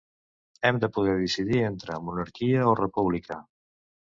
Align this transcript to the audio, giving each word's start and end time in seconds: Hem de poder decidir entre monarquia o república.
Hem 0.69 0.79
de 0.83 0.89
poder 0.95 1.13
decidir 1.19 1.61
entre 1.67 1.99
monarquia 2.07 2.67
o 2.73 2.75
república. 2.83 3.39